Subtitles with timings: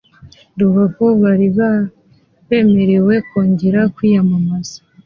[0.59, 1.47] Rubavu bari
[2.47, 4.77] bemerewe kongera kwiyamamaza